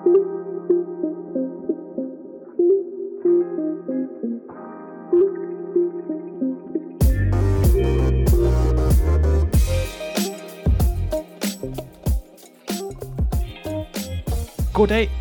Goddag 0.00 0.12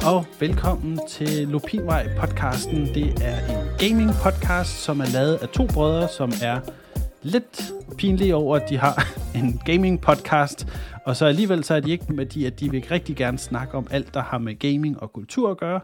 og 0.06 0.26
velkommen 0.40 1.00
til 1.10 1.48
Lupinvej 1.48 2.08
podcasten. 2.20 2.86
Det 2.94 3.24
er 3.24 3.38
en 3.38 3.68
gaming 3.80 4.12
podcast, 4.24 4.84
som 4.84 5.00
er 5.00 5.06
lavet 5.14 5.36
af 5.42 5.50
to 5.50 5.68
brødre, 5.74 6.08
som 6.08 6.32
er 6.44 6.60
lidt 7.22 7.72
pinlige 7.98 8.36
over, 8.36 8.56
at 8.56 8.70
de 8.70 8.78
har 8.78 9.08
en 9.40 9.62
gaming 9.66 10.02
podcast. 10.02 10.68
Og 11.06 11.16
så 11.16 11.26
alligevel 11.26 11.64
så 11.64 11.74
er 11.74 11.80
de 11.80 11.92
ikke 11.92 12.14
med 12.14 12.26
de, 12.26 12.48
at 12.48 12.60
de 12.60 12.72
vil 12.72 12.84
rigtig 12.92 13.16
gerne 13.16 13.38
snakke 13.38 13.74
om 13.74 13.88
alt, 13.92 14.14
der 14.14 14.22
har 14.22 14.38
med 14.38 14.60
gaming 14.60 15.02
og 15.02 15.14
kultur 15.14 15.52
at 15.52 15.58
gøre. 15.58 15.80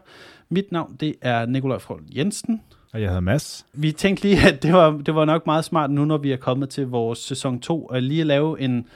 Mit 0.48 0.72
navn 0.72 0.96
det 1.00 1.14
er 1.20 1.46
Nikolaj 1.46 1.78
Frohl 1.78 2.02
Jensen. 2.16 2.60
Og 2.92 3.00
jeg 3.00 3.08
hedder 3.08 3.20
Mads. 3.20 3.66
Vi 3.72 3.92
tænkte 3.92 4.24
lige, 4.24 4.48
at 4.48 4.62
det 4.62 4.72
var, 4.72 4.90
det 4.90 5.14
var 5.14 5.24
nok 5.24 5.46
meget 5.46 5.64
smart 5.64 5.90
nu, 5.90 6.04
når 6.04 6.18
vi 6.18 6.32
er 6.32 6.36
kommet 6.36 6.68
til 6.68 6.86
vores 6.86 7.18
sæson 7.18 7.60
2, 7.60 7.86
at 7.86 8.02
lige 8.02 8.20
at 8.20 8.26
lave 8.26 8.60
en, 8.60 8.86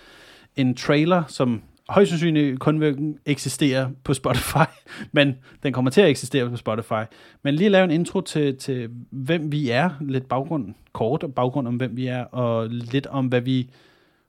en 0.57 0.75
trailer, 0.75 1.23
som 1.29 1.63
højst 1.91 2.11
sandsynligt 2.11 2.61
kun 2.61 2.81
vil 2.81 3.15
eksistere 3.27 3.91
på 4.05 4.15
Spotify, 4.15 4.69
men 5.13 5.35
den 5.63 5.73
kommer 5.73 5.91
til 5.91 6.01
at 6.01 6.09
eksistere 6.09 6.51
på 6.51 6.57
Spotify. 6.57 7.05
Men 7.43 7.55
lige 7.55 7.71
lave 7.71 7.85
en 7.85 7.91
intro 7.91 8.21
til, 8.21 8.57
til 8.57 8.91
hvem 9.11 9.53
vi 9.53 9.71
er, 9.71 9.91
lidt 10.01 10.29
baggrund, 10.29 10.75
kort 10.93 11.25
baggrund 11.37 11.69
om 11.69 11.77
hvem 11.77 11.97
vi 11.97 12.07
er, 12.07 12.25
og 12.25 12.69
lidt 12.69 13.07
om, 13.07 13.27
hvad 13.27 13.41
vi 13.41 13.71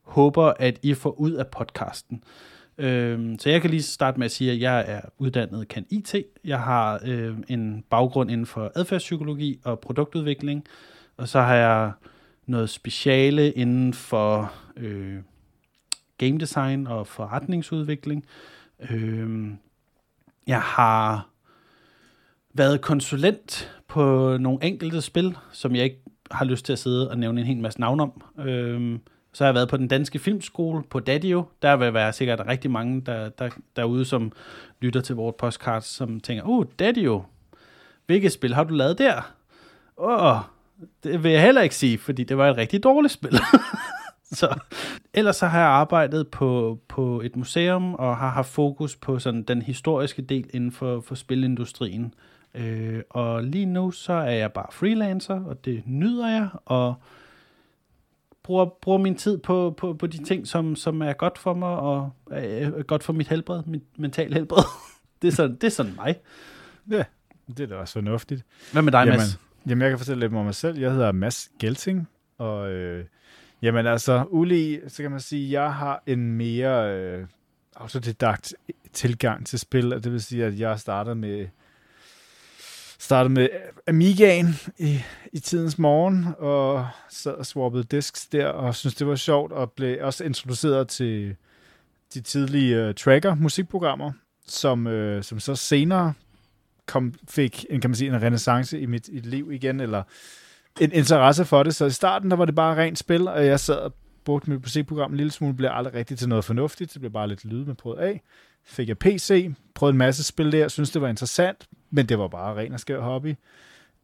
håber, 0.03 0.53
at 0.59 0.79
I 0.83 0.93
får 0.93 1.19
ud 1.19 1.31
af 1.31 1.47
podcasten. 1.47 2.23
Øhm, 2.77 3.39
så 3.39 3.49
jeg 3.49 3.61
kan 3.61 3.69
lige 3.69 3.83
starte 3.83 4.19
med 4.19 4.25
at 4.25 4.31
sige, 4.31 4.51
at 4.51 4.59
jeg 4.59 4.85
er 4.87 5.01
uddannet 5.17 5.67
kan 5.67 5.85
IT. 5.89 6.15
Jeg 6.45 6.59
har 6.59 7.01
øh, 7.05 7.37
en 7.47 7.83
baggrund 7.89 8.31
inden 8.31 8.45
for 8.45 8.71
adfærdspsykologi 8.75 9.59
og 9.63 9.79
produktudvikling, 9.79 10.63
og 11.17 11.27
så 11.27 11.41
har 11.41 11.55
jeg 11.55 11.91
noget 12.45 12.69
speciale 12.69 13.51
inden 13.51 13.93
for 13.93 14.53
øh, 14.77 15.17
game 16.25 16.39
design 16.39 16.87
og 16.87 17.07
forretningsudvikling. 17.07 18.25
Øh, 18.89 19.47
jeg 20.47 20.61
har 20.61 21.29
været 22.53 22.81
konsulent 22.81 23.71
på 23.87 24.37
nogle 24.37 24.63
enkelte 24.63 25.01
spil, 25.01 25.37
som 25.51 25.75
jeg 25.75 25.83
ikke 25.83 26.01
har 26.31 26.45
lyst 26.45 26.65
til 26.65 26.73
at 26.73 26.79
sidde 26.79 27.09
og 27.09 27.17
nævne 27.17 27.41
en 27.41 27.47
hel 27.47 27.57
masse 27.57 27.79
navn 27.79 27.99
om. 27.99 28.23
Øh, 28.39 28.99
så 29.33 29.43
har 29.43 29.47
jeg 29.47 29.55
været 29.55 29.69
på 29.69 29.77
den 29.77 29.87
danske 29.87 30.19
filmskole 30.19 30.83
på 30.83 30.99
Dadio. 30.99 31.43
Der 31.61 31.75
vil 31.75 31.93
være 31.93 32.13
sikkert 32.13 32.47
rigtig 32.47 32.71
mange 32.71 33.01
der, 33.01 33.29
der, 33.29 33.49
derude, 33.75 34.05
som 34.05 34.31
lytter 34.81 35.01
til 35.01 35.15
vores 35.15 35.35
podcast, 35.39 35.87
som 35.95 36.19
tænker, 36.19 36.43
uh, 36.43 36.65
Dadio, 36.79 37.23
hvilket 38.05 38.31
spil 38.31 38.53
har 38.53 38.63
du 38.63 38.73
lavet 38.73 38.97
der? 38.97 39.33
Åh, 39.97 40.35
oh, 40.35 40.37
det 41.03 41.23
vil 41.23 41.31
jeg 41.31 41.41
heller 41.41 41.61
ikke 41.61 41.75
sige, 41.75 41.97
fordi 41.97 42.23
det 42.23 42.37
var 42.37 42.49
et 42.49 42.57
rigtig 42.57 42.83
dårligt 42.83 43.13
spil. 43.13 43.39
så, 44.39 44.59
ellers 45.13 45.35
så 45.35 45.47
har 45.47 45.59
jeg 45.59 45.67
arbejdet 45.67 46.27
på, 46.27 46.79
på 46.87 47.21
et 47.21 47.35
museum 47.35 47.93
og 47.93 48.17
har 48.17 48.29
haft 48.29 48.49
fokus 48.49 48.95
på 48.95 49.19
sådan 49.19 49.43
den 49.43 49.61
historiske 49.61 50.21
del 50.21 50.49
inden 50.53 50.71
for, 50.71 51.01
for 51.01 51.15
spilindustrien. 51.15 52.13
Øh, 52.55 53.01
og 53.09 53.43
lige 53.43 53.65
nu 53.65 53.91
så 53.91 54.13
er 54.13 54.31
jeg 54.31 54.51
bare 54.51 54.67
freelancer, 54.71 55.43
og 55.43 55.65
det 55.65 55.83
nyder 55.85 56.27
jeg, 56.27 56.49
og 56.65 56.95
bruger, 58.43 58.65
bruger 58.81 58.97
min 58.97 59.15
tid 59.15 59.37
på, 59.37 59.73
på, 59.77 59.93
på 59.93 60.07
de 60.07 60.23
ting, 60.23 60.47
som, 60.47 60.75
som 60.75 61.01
er 61.01 61.13
godt 61.13 61.37
for 61.37 61.53
mig, 61.53 61.69
og 61.69 62.09
er 62.31 62.83
godt 62.83 63.03
for 63.03 63.13
mit 63.13 63.27
helbred, 63.27 63.63
mit 63.65 63.83
mentale 63.97 64.33
helbred. 64.33 64.63
det, 65.21 65.27
er 65.27 65.31
sådan, 65.31 65.55
det 65.55 65.63
er 65.63 65.71
sådan 65.71 65.95
mig. 65.95 66.15
Ja, 66.89 67.03
det 67.47 67.59
er 67.59 67.67
da 67.67 67.75
også 67.75 67.93
fornuftigt. 67.93 68.45
Hvad 68.71 68.81
med 68.81 68.91
dig, 68.91 68.99
jamen, 68.99 69.13
Mads? 69.13 69.39
Jamen, 69.67 69.81
jeg 69.81 69.89
kan 69.89 69.97
fortælle 69.97 70.19
lidt 70.19 70.33
om 70.33 70.45
mig 70.45 70.55
selv. 70.55 70.79
Jeg 70.79 70.91
hedder 70.91 71.11
Mads 71.11 71.49
Gelting, 71.59 72.09
og 72.37 72.71
øh, 72.71 73.05
jamen 73.61 73.87
altså, 73.87 74.25
uli, 74.29 74.79
så 74.87 75.01
kan 75.01 75.11
man 75.11 75.19
sige, 75.19 75.61
jeg 75.61 75.73
har 75.73 76.03
en 76.07 76.31
mere 76.31 76.97
øh, 76.97 77.27
autodidakt 77.75 78.53
tilgang 78.93 79.45
til 79.47 79.59
spil, 79.59 79.93
og 79.93 80.03
det 80.03 80.11
vil 80.11 80.21
sige, 80.21 80.45
at 80.45 80.59
jeg 80.59 80.79
starter 80.79 81.13
med 81.13 81.47
startede 83.01 83.33
med 83.33 83.49
Amigaen 83.87 84.55
i, 84.77 84.99
i 85.33 85.39
tidens 85.39 85.79
morgen, 85.79 86.27
og 86.37 86.87
sad 87.09 87.33
og 87.33 87.45
swappede 87.45 87.83
disks 87.83 88.27
der, 88.27 88.47
og 88.47 88.75
synes 88.75 88.95
det 88.95 89.07
var 89.07 89.15
sjovt, 89.15 89.51
og 89.51 89.71
blev 89.71 89.97
også 90.01 90.23
introduceret 90.23 90.87
til 90.87 91.35
de 92.13 92.21
tidlige 92.21 92.87
uh, 92.87 92.95
tracker, 92.95 93.35
musikprogrammer, 93.35 94.11
som, 94.47 94.87
uh, 94.87 95.21
som 95.21 95.39
så 95.39 95.55
senere 95.55 96.13
kom, 96.85 97.13
fik 97.29 97.65
en, 97.69 97.81
kan 97.81 97.89
man 97.89 97.95
sige, 97.95 98.09
en 98.09 98.21
renaissance 98.21 98.79
i 98.79 98.85
mit, 98.85 99.07
i 99.07 99.13
mit 99.13 99.25
liv 99.25 99.51
igen, 99.51 99.79
eller 99.79 100.03
en 100.79 100.91
interesse 100.91 101.45
for 101.45 101.63
det. 101.63 101.75
Så 101.75 101.85
i 101.85 101.89
starten, 101.89 102.31
der 102.31 102.37
var 102.37 102.45
det 102.45 102.55
bare 102.55 102.75
rent 102.75 102.97
spil, 102.97 103.27
og 103.27 103.45
jeg 103.45 103.59
sad 103.59 103.75
og 103.75 103.93
brugte 104.25 104.49
mit 104.49 104.61
musikprogram 104.61 105.11
en 105.11 105.17
lille 105.17 105.31
smule, 105.31 105.53
blev 105.53 105.69
aldrig 105.73 105.93
rigtigt 105.93 106.19
til 106.19 106.29
noget 106.29 106.45
fornuftigt, 106.45 106.93
det 106.93 107.01
blev 107.01 107.11
bare 107.11 107.27
lidt 107.27 107.45
lyd 107.45 107.65
med 107.65 107.75
prøvet 107.75 107.97
af. 107.97 108.21
Fik 108.65 108.87
jeg 108.87 108.97
PC, 108.97 109.51
prøvede 109.75 109.93
en 109.93 109.97
masse 109.97 110.23
spil 110.23 110.51
der, 110.51 110.67
synes 110.67 110.91
det 110.91 111.01
var 111.01 111.07
interessant, 111.07 111.67
men 111.89 112.05
det 112.05 112.19
var 112.19 112.27
bare 112.27 112.55
ren 112.55 112.73
og 112.73 112.79
skær 112.79 112.99
hobby. 112.99 113.35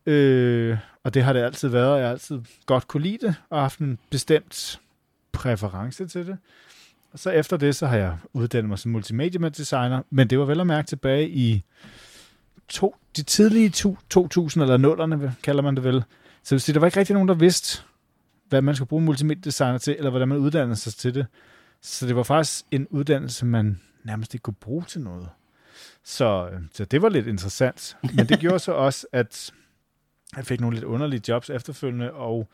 Øh, 0.05 0.77
og 1.03 1.13
det 1.13 1.23
har 1.23 1.33
det 1.33 1.39
altid 1.39 1.67
været, 1.67 1.97
jeg 1.97 2.05
har 2.05 2.11
altid 2.11 2.39
godt 2.65 2.87
kunne 2.87 3.03
lide 3.03 3.27
det, 3.27 3.35
og 3.49 3.61
haft 3.61 3.79
en 3.79 3.99
bestemt 4.09 4.79
præference 5.31 6.07
til 6.07 6.27
det. 6.27 6.37
Og 7.11 7.19
så 7.19 7.29
efter 7.29 7.57
det, 7.57 7.75
så 7.75 7.87
har 7.87 7.97
jeg 7.97 8.17
uddannet 8.33 8.69
mig 8.69 8.79
som 8.79 8.91
multimedia 8.91 9.49
designer, 9.49 10.01
men 10.09 10.27
det 10.29 10.39
var 10.39 10.45
vel 10.45 10.59
at 10.59 10.67
mærke 10.67 10.87
tilbage 10.87 11.29
i 11.29 11.63
to, 12.69 12.95
de 13.17 13.23
tidlige 13.23 13.69
to, 13.69 13.97
2000 14.09 14.63
eller 14.63 14.77
nullerne, 14.77 15.35
kalder 15.43 15.63
man 15.63 15.75
det 15.75 15.83
vel. 15.83 16.03
Så 16.43 16.49
det 16.49 16.51
vil 16.51 16.61
sige, 16.61 16.73
der 16.73 16.79
var 16.79 16.87
ikke 16.87 16.99
rigtig 16.99 17.13
nogen, 17.13 17.27
der 17.27 17.35
vidste, 17.35 17.81
hvad 18.49 18.61
man 18.61 18.75
skulle 18.75 18.89
bruge 18.89 19.03
multimediedesigner 19.03 19.77
til, 19.77 19.95
eller 19.97 20.09
hvordan 20.09 20.27
man 20.27 20.37
uddannede 20.37 20.75
sig 20.75 20.93
til 20.93 21.15
det. 21.15 21.25
Så 21.81 22.07
det 22.07 22.15
var 22.15 22.23
faktisk 22.23 22.65
en 22.71 22.87
uddannelse, 22.89 23.45
man 23.45 23.79
nærmest 24.03 24.33
ikke 24.33 24.43
kunne 24.43 24.53
bruge 24.53 24.83
til 24.83 25.01
noget. 25.01 25.29
Så, 26.03 26.49
øh, 26.53 26.59
så 26.73 26.85
det 26.85 27.01
var 27.01 27.09
lidt 27.09 27.27
interessant. 27.27 27.97
Men 28.15 28.29
det 28.29 28.39
gjorde 28.39 28.59
så 28.59 28.71
også, 28.71 29.07
at 29.11 29.51
jeg 30.35 30.45
fik 30.45 30.61
nogle 30.61 30.75
lidt 30.75 30.85
underlige 30.85 31.21
jobs 31.27 31.49
efterfølgende, 31.49 32.11
og 32.11 32.47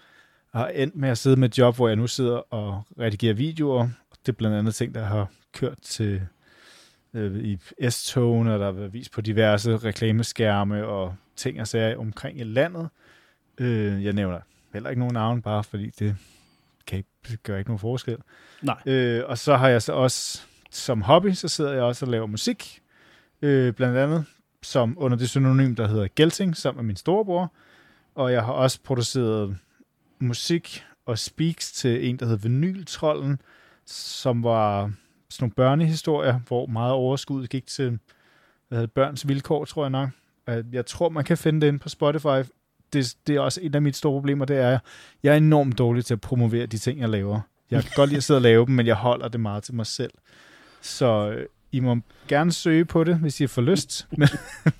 har 0.53 0.68
endt 0.68 0.96
med 0.96 1.09
at 1.09 1.18
sidde 1.18 1.35
med 1.35 1.50
et 1.50 1.57
job, 1.57 1.75
hvor 1.75 1.88
jeg 1.88 1.96
nu 1.96 2.07
sidder 2.07 2.53
og 2.53 2.84
redigerer 3.00 3.34
videoer. 3.34 3.90
Det 4.25 4.31
er 4.31 4.38
blandt 4.38 4.57
andet 4.57 4.75
ting, 4.75 4.96
der 4.96 5.06
har 5.06 5.28
kørt 5.53 5.78
til 5.81 6.22
øh, 7.13 7.35
i 7.35 7.59
S-togen, 7.90 8.47
og 8.47 8.59
der 8.59 8.66
har 8.66 8.72
været 8.72 8.94
vist 8.94 9.12
på 9.12 9.22
diverse 9.22 9.78
reklameskærme 9.78 10.85
og 10.85 11.16
ting 11.35 11.62
og 11.62 11.68
sager 11.68 11.97
omkring 11.97 12.40
i 12.40 12.44
landet. 12.44 12.90
Øh, 13.57 14.06
jeg 14.06 14.13
nævner 14.13 14.40
heller 14.74 14.90
ikke 14.90 15.00
nogen 15.00 15.13
navn, 15.13 15.41
bare 15.41 15.63
fordi 15.63 15.90
det 16.00 16.16
kan 16.88 16.97
ikke, 16.97 17.09
det 17.28 17.44
gør 17.44 17.57
ikke 17.57 17.69
nogen 17.69 17.79
forskel. 17.79 18.18
Nej. 18.62 18.78
Øh, 18.85 19.23
og 19.25 19.38
så 19.38 19.56
har 19.56 19.69
jeg 19.69 19.81
så 19.81 19.94
også 19.94 20.41
som 20.72 21.02
hobby, 21.02 21.31
så 21.31 21.47
sidder 21.47 21.73
jeg 21.73 21.84
også 21.84 22.06
og 22.06 22.12
laver 22.12 22.28
musik, 22.28 22.81
øh, 23.41 23.73
blandt 23.73 23.97
andet 23.97 24.25
som 24.62 24.96
under 24.97 25.18
det 25.18 25.29
synonym, 25.29 25.75
der 25.75 25.88
hedder 25.88 26.07
Gelting, 26.16 26.57
som 26.57 26.78
er 26.78 26.81
min 26.81 26.96
storebror. 26.96 27.53
Og 28.16 28.31
jeg 28.31 28.46
har 28.46 28.53
også 28.53 28.79
produceret 28.84 29.57
musik 30.19 30.84
og 31.06 31.19
speaks 31.19 31.72
til 31.72 32.09
en, 32.09 32.18
der 32.18 32.25
hedder 32.25 32.41
Vinyltrollen, 32.41 33.41
som 33.85 34.44
var 34.44 34.91
sådan 35.34 35.44
nogle 35.44 35.54
børnehistorier, 35.54 36.40
hvor 36.48 36.66
meget 36.66 36.94
overskud 36.94 37.48
gik 37.48 37.68
til 37.68 38.00
hvad 38.68 38.78
hedder, 38.78 38.92
børns 38.96 39.28
vilkår, 39.28 39.66
tror 39.66 39.84
jeg 39.84 39.90
nok. 39.90 40.10
Jeg 40.72 40.86
tror, 40.86 41.10
man 41.10 41.24
kan 41.24 41.38
finde 41.38 41.62
det 41.62 41.68
inde 41.68 41.80
på 41.80 41.90
Spotify. 41.90 42.50
Det, 42.94 43.16
det 43.28 43.36
er 43.36 43.40
også 43.40 43.60
et 43.64 43.76
af 43.76 43.82
mine 43.82 43.94
store 43.94 44.20
problemer, 44.20 44.46
det 44.46 44.58
er, 44.58 44.80
jeg 45.24 45.34
er 45.34 45.38
enormt 45.38 45.78
dårlig 45.78 46.06
til 46.06 46.14
at 46.14 46.22
promovere 46.22 46.66
de 46.66 46.78
ting, 46.78 47.00
jeg 47.00 47.10
laver. 47.10 47.42
Jeg 47.72 47.84
kan 47.84 47.92
godt 47.96 48.10
lide 48.10 48.18
at 48.18 48.24
sidde 48.24 48.38
og 48.38 48.42
lave 48.42 48.66
dem, 48.66 48.76
men 48.76 48.88
jeg 48.88 48.96
holder 48.96 49.28
det 49.28 49.40
meget 49.40 49.64
til 49.64 49.74
mig 49.76 49.86
selv. 49.86 50.12
Så 50.82 51.32
øh, 51.32 51.46
I 51.72 51.80
må 51.80 51.98
gerne 52.28 52.52
søge 52.52 52.86
på 52.86 53.04
det, 53.04 53.16
hvis 53.16 53.42
I 53.42 53.48
får 53.48 53.62
lyst, 53.62 54.08
men, 54.18 54.28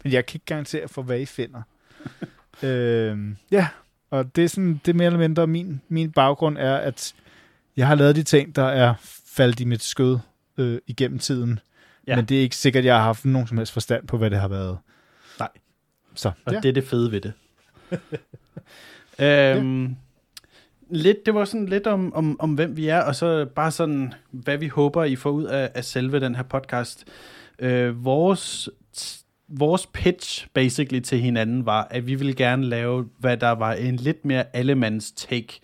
men 0.04 0.14
jeg 0.14 0.26
kan 0.26 0.36
ikke 0.36 0.46
garantere 0.46 0.88
for, 0.88 1.02
hvad 1.02 1.20
I 1.20 1.26
finder. 1.26 1.62
øh, 2.64 3.18
ja, 3.52 3.68
og 4.10 4.36
det 4.36 4.44
er 4.44 4.48
sådan, 4.48 4.82
det 4.86 4.92
er 4.92 4.96
mere 4.96 5.06
eller 5.06 5.20
mindre 5.20 5.48
min, 5.48 5.82
min 5.90 6.12
baggrund 6.12 6.58
er, 6.58 6.76
at 6.76 7.14
jeg 7.78 7.88
har 7.88 7.96
lavet 7.96 8.16
de 8.16 8.24
ting, 8.24 8.56
der 8.56 8.66
er 8.66 8.94
faldt 9.26 9.60
i 9.60 9.66
mit 9.66 9.84
skød 9.84 10.18
øh, 10.58 10.80
igennem 10.88 11.20
tiden. 11.20 11.60
Ja. 12.08 12.16
Men 12.16 12.26
det 12.26 12.38
er 12.38 12.42
ikke 12.42 12.56
sikkert, 12.56 12.82
at 12.82 12.86
jeg 12.86 12.96
har 12.96 13.04
haft 13.04 13.26
nogen 13.26 13.48
som 13.48 13.58
helst 13.58 13.74
forstand 13.74 14.08
på, 14.08 14.18
hvad 14.18 14.30
det 14.30 14.40
har 14.40 14.48
været. 14.48 14.78
Nej. 15.40 15.50
Så, 16.16 16.32
Og 16.46 16.54
ja. 16.54 16.60
det 16.60 16.70
er 16.70 16.74
det 16.74 16.84
fede 16.84 17.12
ved 17.12 17.22
det. 17.22 17.34
øhm, 19.20 19.86
ja. 19.86 19.90
Lidt, 20.90 21.26
det 21.26 21.34
var 21.34 21.46
sådan 21.46 21.66
lidt 21.66 21.88
om, 21.88 22.14
om, 22.14 22.40
om, 22.40 22.54
hvem 22.54 22.78
vi 22.78 22.88
er, 22.88 23.02
og 23.02 23.16
så 23.16 23.46
bare 23.46 23.72
sådan, 23.72 24.14
hvad 24.32 24.58
vi 24.58 24.68
håber, 24.68 25.04
I 25.04 25.16
får 25.16 25.30
ud 25.30 25.44
af, 25.44 25.72
af 25.74 25.86
selve 25.86 26.20
den 26.20 26.36
her 26.36 26.44
podcast. 26.44 27.06
Øh, 27.60 28.06
vores, 28.06 28.70
vores 29.48 29.88
pitch 29.94 30.48
basically 30.54 31.00
til 31.00 31.20
hinanden 31.20 31.66
var, 31.66 31.88
at 31.92 32.08
vi 32.08 32.16
ville 32.16 32.34
gerne 32.34 32.66
lave, 32.66 33.10
hvad 33.18 33.38
der 33.38 33.50
var 33.50 33.74
en 33.74 33.96
lidt 33.96 34.26
mere 34.26 34.56
allemands 34.56 35.12
take 35.12 35.60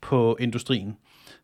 på 0.00 0.36
industrien. 0.40 0.96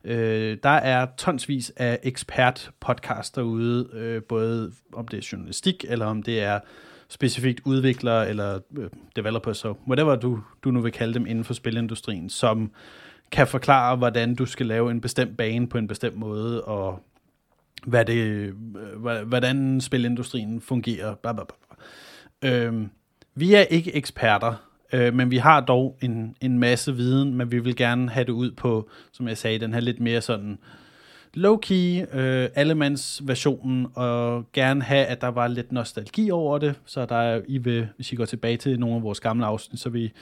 Øh, 0.04 0.58
der 0.62 0.70
er 0.70 1.06
tonsvis 1.16 1.72
af 1.76 1.98
ekspert-podcasts 2.02 3.30
derude, 3.34 3.88
øh, 3.92 4.22
både 4.22 4.72
om 4.92 5.08
det 5.08 5.18
er 5.18 5.28
journalistik, 5.32 5.84
eller 5.88 6.06
om 6.06 6.22
det 6.22 6.42
er 6.42 6.60
specifikt 7.08 7.60
udviklere 7.64 8.28
eller 8.28 8.58
øh, 8.78 8.90
developers, 9.16 9.58
så 9.58 9.74
whatever 9.88 10.16
du, 10.16 10.40
du 10.64 10.70
nu 10.70 10.80
vil 10.80 10.92
kalde 10.92 11.14
dem 11.14 11.26
inden 11.26 11.44
for 11.44 11.54
spilindustrien, 11.54 12.30
som 12.30 12.72
kan 13.32 13.46
forklare, 13.46 13.96
hvordan 13.96 14.34
du 14.34 14.46
skal 14.46 14.66
lave 14.66 14.90
en 14.90 15.00
bestemt 15.00 15.36
bane 15.36 15.68
på 15.68 15.78
en 15.78 15.88
bestemt 15.88 16.16
måde, 16.16 16.64
og 16.64 17.02
hvad 17.86 18.04
det, 18.04 18.14
øh, 18.14 18.54
hvordan 19.26 19.80
spilindustrien 19.80 20.60
fungerer. 20.60 21.14
Blah, 21.14 21.34
blah, 21.34 21.46
blah. 21.46 22.64
Øhm, 22.66 22.90
vi 23.34 23.54
er 23.54 23.62
ikke 23.62 23.94
eksperter, 23.94 24.54
øh, 24.92 25.14
men 25.14 25.30
vi 25.30 25.36
har 25.36 25.60
dog 25.60 25.98
en, 26.02 26.36
en 26.40 26.58
masse 26.58 26.96
viden, 26.96 27.34
men 27.34 27.50
vi 27.50 27.58
vil 27.58 27.76
gerne 27.76 28.10
have 28.10 28.24
det 28.24 28.32
ud 28.32 28.50
på, 28.50 28.88
som 29.12 29.28
jeg 29.28 29.38
sagde, 29.38 29.58
den 29.58 29.74
her 29.74 29.80
lidt 29.80 30.00
mere 30.00 30.20
sådan 30.20 30.58
low-key, 31.36 32.16
øh, 32.16 32.48
allemands 32.54 33.22
versionen, 33.24 33.86
og 33.94 34.44
gerne 34.52 34.82
have, 34.82 35.04
at 35.04 35.20
der 35.20 35.28
var 35.28 35.48
lidt 35.48 35.72
nostalgi 35.72 36.30
over 36.30 36.58
det, 36.58 36.74
så 36.84 37.06
der 37.06 37.16
er, 37.16 37.40
I 37.48 37.58
vil, 37.58 37.88
hvis 37.96 38.12
I 38.12 38.14
går 38.14 38.24
tilbage 38.24 38.56
til 38.56 38.80
nogle 38.80 38.96
af 38.96 39.02
vores 39.02 39.20
gamle 39.20 39.46
afsnit, 39.46 39.80
så 39.80 39.90
vi 39.90 40.12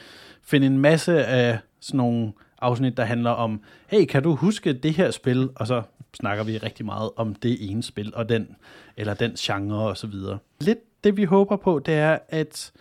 finde 0.42 0.66
en 0.66 0.78
masse 0.78 1.24
af 1.24 1.58
sådan 1.80 1.98
nogle 1.98 2.32
afsnit, 2.60 2.96
der 2.96 3.04
handler 3.04 3.30
om, 3.30 3.60
hey, 3.86 4.04
kan 4.04 4.22
du 4.22 4.34
huske 4.34 4.72
det 4.72 4.92
her 4.92 5.10
spil? 5.10 5.48
Og 5.54 5.66
så 5.66 5.82
snakker 6.14 6.44
vi 6.44 6.58
rigtig 6.58 6.86
meget 6.86 7.10
om 7.16 7.34
det 7.34 7.70
ene 7.70 7.82
spil, 7.82 8.12
og 8.14 8.28
den, 8.28 8.56
eller 8.96 9.14
den 9.14 9.32
genre 9.32 9.88
og 9.88 9.96
så 9.96 10.06
videre. 10.06 10.38
Lidt 10.60 10.78
det, 11.04 11.16
vi 11.16 11.24
håber 11.24 11.56
på, 11.56 11.78
det 11.78 11.94
er, 11.94 12.18
at, 12.28 12.72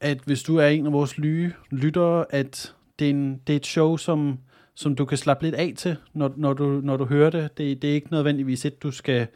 at 0.00 0.18
hvis 0.24 0.42
du 0.42 0.56
er 0.56 0.66
en 0.66 0.86
af 0.86 0.92
vores 0.92 1.18
nye 1.18 1.52
lyttere, 1.70 2.24
at 2.30 2.74
det 2.98 3.04
er, 3.04 3.10
en, 3.10 3.40
det 3.46 3.52
er 3.52 3.56
et 3.56 3.66
show, 3.66 3.96
som, 3.96 4.38
som 4.74 4.94
du 4.94 5.04
kan 5.04 5.18
slappe 5.18 5.44
lidt 5.44 5.54
af 5.54 5.72
til, 5.76 5.96
når, 6.12 6.32
når, 6.36 6.52
du, 6.52 6.64
når 6.64 6.96
du 6.96 7.04
hører 7.04 7.30
det. 7.30 7.58
det. 7.58 7.82
Det 7.82 7.90
er 7.90 7.94
ikke 7.94 8.10
nødvendigvis 8.10 8.64
et, 8.64 8.82
du 8.82 8.90
skal, 8.90 9.26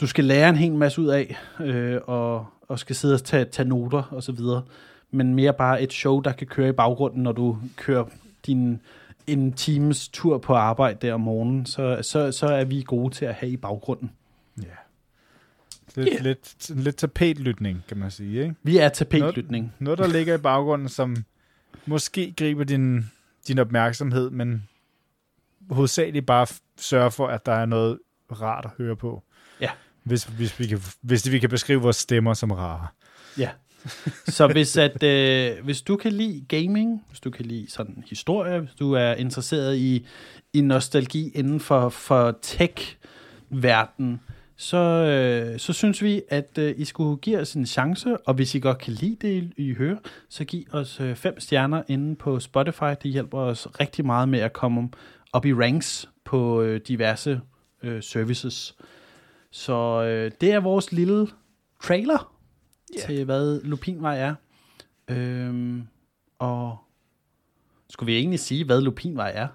du 0.00 0.06
skal 0.06 0.24
lære 0.24 0.48
en 0.48 0.56
hel 0.56 0.72
masse 0.72 1.00
ud 1.00 1.06
af, 1.06 1.36
øh, 1.60 2.00
og, 2.06 2.46
og 2.68 2.78
skal 2.78 2.96
sidde 2.96 3.14
og 3.14 3.24
tage, 3.24 3.44
tage 3.44 3.68
noter 3.68 4.02
og 4.10 4.22
så 4.22 4.32
videre. 4.32 4.62
Men 5.10 5.34
mere 5.34 5.52
bare 5.52 5.82
et 5.82 5.92
show, 5.92 6.20
der 6.20 6.32
kan 6.32 6.46
køre 6.46 6.68
i 6.68 6.72
baggrunden, 6.72 7.22
når 7.22 7.32
du 7.32 7.58
kører 7.76 8.04
din 8.46 8.80
en 9.26 9.52
times 9.52 10.08
tur 10.08 10.38
på 10.38 10.54
arbejde 10.54 11.06
der 11.06 11.14
om 11.14 11.20
morgenen, 11.20 11.66
så, 11.66 11.98
så, 12.02 12.32
så 12.32 12.46
er 12.46 12.64
vi 12.64 12.82
gode 12.82 13.14
til 13.14 13.24
at 13.24 13.34
have 13.34 13.52
i 13.52 13.56
baggrunden. 13.56 14.10
Ja. 14.62 14.87
Lidt, 15.96 16.08
yeah. 16.12 16.22
lidt, 16.22 16.70
lidt 16.84 16.96
tapetlytning, 16.96 17.84
kan 17.88 17.96
man 17.96 18.10
sige. 18.10 18.42
Ikke? 18.42 18.54
Vi 18.62 18.78
er 18.78 18.88
tapetlytning. 18.88 19.72
Noget, 19.78 19.98
noget, 19.98 19.98
der 19.98 20.18
ligger 20.18 20.34
i 20.34 20.38
baggrunden, 20.38 20.88
som 20.88 21.16
måske 21.86 22.34
griber 22.36 22.64
din, 22.64 23.10
din 23.48 23.58
opmærksomhed, 23.58 24.30
men 24.30 24.68
hovedsageligt 25.70 26.26
bare 26.26 26.46
sørger 26.76 27.10
for, 27.10 27.26
at 27.26 27.46
der 27.46 27.52
er 27.52 27.66
noget 27.66 27.98
rart 28.32 28.64
at 28.64 28.70
høre 28.78 28.96
på. 28.96 29.22
Ja. 29.60 29.70
Hvis, 30.02 30.24
hvis, 30.24 30.60
vi, 30.60 30.66
kan, 30.66 30.80
hvis 31.00 31.30
vi 31.30 31.38
kan 31.38 31.50
beskrive 31.50 31.80
vores 31.80 31.96
stemmer 31.96 32.34
som 32.34 32.50
rare. 32.50 32.86
Ja. 33.38 33.50
Så 34.26 34.46
hvis, 34.52 34.76
at, 34.76 35.02
øh, 35.02 35.64
hvis 35.64 35.82
du 35.82 35.96
kan 35.96 36.12
lide 36.12 36.44
gaming, 36.48 37.04
hvis 37.08 37.20
du 37.20 37.30
kan 37.30 37.46
lide 37.46 37.70
sådan 37.70 38.04
historie, 38.06 38.60
hvis 38.60 38.74
du 38.74 38.92
er 38.92 39.14
interesseret 39.14 39.76
i, 39.76 40.06
i 40.52 40.60
nostalgi 40.60 41.30
inden 41.34 41.60
for, 41.60 41.88
for 41.88 42.38
tech-verden, 42.42 44.20
så, 44.60 44.76
øh, 44.76 45.58
så 45.58 45.72
synes 45.72 46.02
vi, 46.02 46.22
at 46.28 46.58
øh, 46.58 46.74
I 46.76 46.84
skulle 46.84 47.16
give 47.16 47.40
os 47.40 47.54
en 47.54 47.66
chance, 47.66 48.16
og 48.16 48.34
hvis 48.34 48.54
I 48.54 48.58
godt 48.58 48.78
kan 48.78 48.92
lide 48.92 49.16
det, 49.28 49.52
I 49.56 49.74
hører, 49.74 49.96
så 50.28 50.44
giv 50.44 50.64
os 50.72 51.00
øh, 51.00 51.16
fem 51.16 51.40
stjerner 51.40 51.82
inde 51.88 52.16
på 52.16 52.40
Spotify. 52.40 52.94
Det 53.02 53.10
hjælper 53.10 53.38
os 53.38 53.80
rigtig 53.80 54.06
meget 54.06 54.28
med 54.28 54.38
at 54.38 54.52
komme 54.52 54.90
op 55.32 55.46
i 55.46 55.54
ranks 55.54 56.08
på 56.24 56.62
øh, 56.62 56.80
diverse 56.88 57.40
øh, 57.82 58.02
services. 58.02 58.76
Så 59.50 60.02
øh, 60.02 60.30
det 60.40 60.52
er 60.52 60.60
vores 60.60 60.92
lille 60.92 61.28
trailer 61.82 62.34
yeah. 62.96 63.06
til, 63.06 63.24
hvad 63.24 63.60
Lupinvej 63.62 64.18
er. 64.18 64.34
Øhm, 65.08 65.82
og 66.38 66.78
skulle 67.90 68.06
vi 68.12 68.18
egentlig 68.18 68.40
sige, 68.40 68.64
hvad 68.64 68.80
Lupinvej 68.80 69.32
er? 69.34 69.48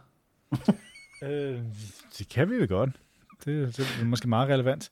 øh, 1.23 1.59
det 2.17 2.29
kan 2.29 2.49
vi 2.49 2.55
jo 2.55 2.65
godt. 2.69 2.89
Det, 3.45 3.77
det 3.77 3.97
er 4.01 4.05
måske 4.05 4.29
meget 4.29 4.49
relevant. 4.49 4.91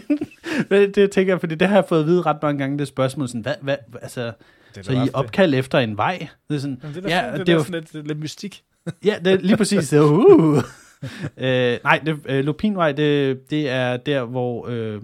det, 0.70 0.94
det 0.96 1.10
tænker 1.10 1.32
jeg, 1.32 1.40
fordi 1.40 1.54
det 1.54 1.68
har 1.68 1.74
jeg 1.74 1.84
fået 1.88 2.00
at 2.00 2.06
vide 2.06 2.22
ret 2.22 2.36
mange 2.42 2.58
gange, 2.58 2.78
det 2.78 2.88
spørgsmål, 2.88 3.28
sådan, 3.28 3.42
hvad, 3.42 3.54
hvad, 3.62 3.76
altså, 4.02 4.32
det 4.74 4.86
så 4.86 4.92
I 4.92 5.08
opkald 5.12 5.54
efter 5.54 5.78
en 5.78 5.96
vej? 5.96 6.28
Det 6.48 6.56
er 6.56 6.60
sådan, 6.60 6.80
Jamen, 6.82 6.96
det 6.96 7.12
er 7.12 7.26
ja, 7.26 7.38
det, 7.38 7.46
det 7.46 7.52
er 7.52 7.56
jo, 7.56 7.64
sådan 7.64 7.84
lidt, 7.92 8.06
lidt 8.06 8.18
mystik. 8.18 8.62
ja, 9.04 9.16
det 9.24 9.32
er 9.32 9.38
lige 9.38 9.56
præcis. 9.56 9.88
Det 9.88 10.00
uh. 10.00 10.56
øh, 11.36 11.78
nej, 11.84 12.00
det, 12.06 12.18
øh, 12.24 12.44
Lupinvej, 12.44 12.92
det, 12.92 13.50
det 13.50 13.68
er 13.68 13.96
der, 13.96 14.24
hvor... 14.24 14.68
Øh, 14.68 15.00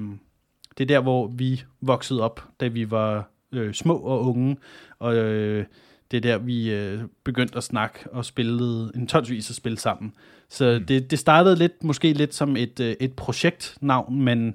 det 0.78 0.84
er 0.84 0.88
der, 0.96 1.00
hvor 1.00 1.26
vi 1.26 1.62
voksede 1.80 2.22
op, 2.22 2.44
da 2.60 2.66
vi 2.66 2.90
var 2.90 3.30
øh, 3.52 3.74
små 3.74 3.96
og 3.96 4.24
unge, 4.24 4.56
og 4.98 5.16
øh, 5.16 5.64
det 6.10 6.16
er 6.16 6.20
der, 6.20 6.38
vi 6.38 6.70
øh, 6.70 7.00
begyndte 7.24 7.56
at 7.56 7.62
snakke 7.62 7.98
og 8.12 8.24
spillede 8.24 8.92
en 8.94 9.06
tonsvis 9.06 9.50
at 9.50 9.56
spille 9.56 9.78
sammen. 9.78 10.12
Så 10.50 10.78
mm. 10.80 10.86
det, 10.86 11.10
det 11.10 11.18
startede 11.18 11.56
lidt, 11.56 11.84
måske 11.84 12.12
lidt 12.12 12.34
som 12.34 12.56
et, 12.56 12.80
øh, 12.80 12.96
et 13.00 13.12
projektnavn, 13.12 14.22
men 14.22 14.54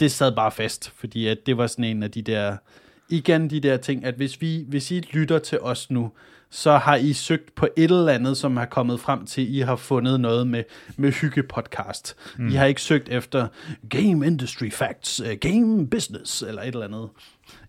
det 0.00 0.12
sad 0.12 0.36
bare 0.36 0.50
fast, 0.50 0.90
fordi 0.90 1.26
at 1.26 1.38
det 1.46 1.56
var 1.56 1.66
sådan 1.66 1.84
en 1.84 2.02
af 2.02 2.10
de 2.10 2.22
der, 2.22 2.56
igen 3.08 3.50
de 3.50 3.60
der 3.60 3.76
ting, 3.76 4.04
at 4.04 4.14
hvis, 4.14 4.40
vi, 4.40 4.64
hvis 4.68 4.90
I 4.90 5.00
lytter 5.00 5.38
til 5.38 5.60
os 5.60 5.90
nu, 5.90 6.12
så 6.50 6.76
har 6.76 6.96
I 6.96 7.12
søgt 7.12 7.54
på 7.54 7.68
et 7.76 7.90
eller 7.90 8.12
andet, 8.12 8.36
som 8.36 8.56
har 8.56 8.66
kommet 8.66 9.00
frem 9.00 9.26
til, 9.26 9.56
I 9.56 9.60
har 9.60 9.76
fundet 9.76 10.20
noget 10.20 10.46
med, 10.46 10.64
med 10.96 11.12
hygge-podcast. 11.12 12.14
Mm. 12.38 12.48
I 12.48 12.52
har 12.52 12.66
ikke 12.66 12.82
søgt 12.82 13.08
efter 13.08 13.48
game 13.88 14.26
industry 14.26 14.70
facts, 14.70 15.20
uh, 15.20 15.26
game 15.40 15.86
business, 15.88 16.42
eller 16.42 16.62
et 16.62 16.68
eller 16.68 16.84
andet 16.84 17.08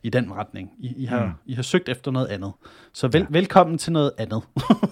i 0.03 0.09
den 0.09 0.33
retning. 0.33 0.71
I, 0.79 0.93
I, 0.97 1.05
har, 1.05 1.25
mm. 1.25 1.31
I 1.45 1.53
har 1.53 1.63
søgt 1.63 1.89
efter 1.89 2.11
noget 2.11 2.27
andet. 2.27 2.51
Så 2.93 3.07
vel, 3.07 3.21
ja. 3.21 3.25
velkommen 3.29 3.77
til 3.77 3.93
noget 3.93 4.11
andet. 4.17 4.41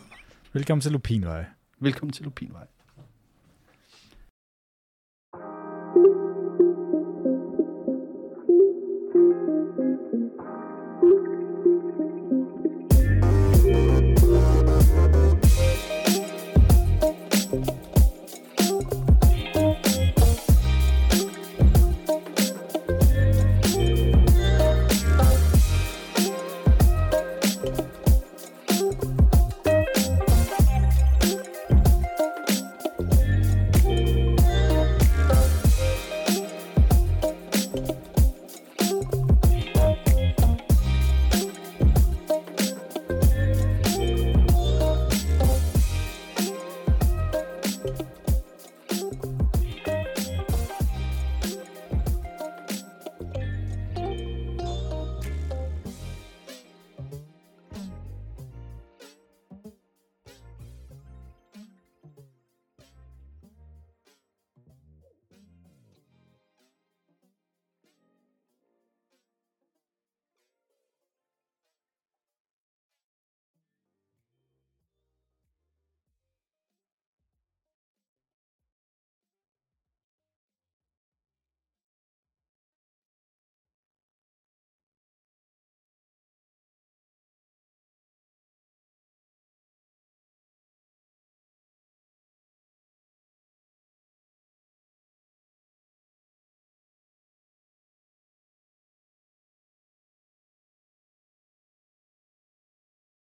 velkommen 0.53 0.81
til 0.81 0.91
Lupinvej. 0.91 1.45
Velkommen 1.79 2.13
til 2.13 2.23
Lupinvej. 2.23 2.67